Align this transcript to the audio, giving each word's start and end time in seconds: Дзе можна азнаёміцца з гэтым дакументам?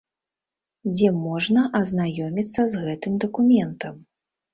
Дзе 0.93 1.09
можна 1.25 1.61
азнаёміцца 1.79 2.65
з 2.71 2.81
гэтым 2.87 3.13
дакументам? 3.25 3.95